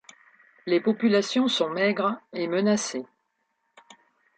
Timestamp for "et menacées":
2.33-3.05